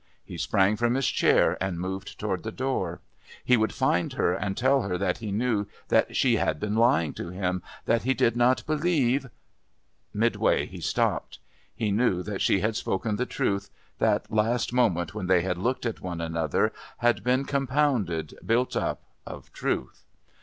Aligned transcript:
He 0.25 0.35
sprang 0.39 0.77
from 0.77 0.95
his 0.95 1.05
chair 1.05 1.63
and 1.63 1.79
moved 1.79 2.19
towards 2.19 2.41
the 2.41 2.51
door. 2.51 3.01
He 3.45 3.55
would 3.55 3.71
find 3.71 4.13
her 4.13 4.33
and 4.33 4.57
tell 4.57 4.81
her 4.81 4.97
that 4.97 5.19
he 5.19 5.31
knew 5.31 5.67
that 5.89 6.15
she 6.15 6.37
had 6.37 6.59
been 6.59 6.73
lying 6.73 7.13
to 7.13 7.29
him, 7.29 7.61
that 7.85 8.01
he 8.01 8.15
did 8.15 8.35
not 8.35 8.65
believe 8.65 9.27
Mid 10.11 10.37
way 10.37 10.65
he 10.65 10.81
stopped. 10.81 11.37
He 11.75 11.91
knew 11.91 12.23
that 12.23 12.41
she 12.41 12.61
had 12.61 12.75
spoken 12.75 13.17
the 13.17 13.27
truth, 13.27 13.69
that 13.99 14.31
last 14.33 14.73
moment 14.73 15.13
when 15.13 15.27
they 15.27 15.41
had 15.43 15.59
looked 15.59 15.85
at 15.85 16.01
one 16.01 16.19
another 16.19 16.73
had 16.97 17.23
been 17.23 17.45
compounded, 17.45 18.33
built 18.43 18.75
up, 18.75 19.03
of 19.27 19.53
truth. 19.53 20.03